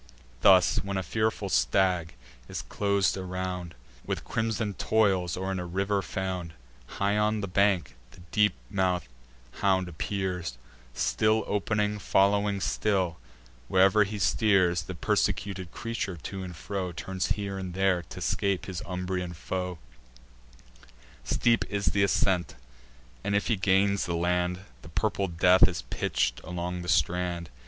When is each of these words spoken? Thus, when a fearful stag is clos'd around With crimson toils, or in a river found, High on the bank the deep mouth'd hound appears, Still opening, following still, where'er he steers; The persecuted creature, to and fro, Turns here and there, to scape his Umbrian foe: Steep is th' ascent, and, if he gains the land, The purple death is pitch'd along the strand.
Thus, 0.41 0.77
when 0.77 0.97
a 0.97 1.03
fearful 1.03 1.47
stag 1.49 2.15
is 2.49 2.63
clos'd 2.63 3.17
around 3.17 3.75
With 4.03 4.23
crimson 4.23 4.73
toils, 4.73 5.37
or 5.37 5.51
in 5.51 5.59
a 5.59 5.65
river 5.67 6.01
found, 6.01 6.53
High 6.97 7.19
on 7.19 7.41
the 7.41 7.47
bank 7.47 7.95
the 8.09 8.21
deep 8.31 8.55
mouth'd 8.71 9.07
hound 9.61 9.87
appears, 9.87 10.57
Still 10.95 11.43
opening, 11.45 11.99
following 11.99 12.59
still, 12.61 13.19
where'er 13.69 14.03
he 14.03 14.17
steers; 14.17 14.81
The 14.81 14.95
persecuted 14.95 15.71
creature, 15.71 16.17
to 16.17 16.41
and 16.41 16.55
fro, 16.55 16.91
Turns 16.91 17.33
here 17.33 17.59
and 17.59 17.75
there, 17.75 18.01
to 18.09 18.21
scape 18.21 18.65
his 18.65 18.81
Umbrian 18.87 19.33
foe: 19.33 19.77
Steep 21.23 21.63
is 21.69 21.91
th' 21.93 21.97
ascent, 21.97 22.55
and, 23.23 23.35
if 23.35 23.45
he 23.49 23.55
gains 23.55 24.07
the 24.07 24.15
land, 24.15 24.61
The 24.81 24.89
purple 24.89 25.27
death 25.27 25.67
is 25.67 25.83
pitch'd 25.83 26.41
along 26.43 26.81
the 26.81 26.89
strand. 26.89 27.51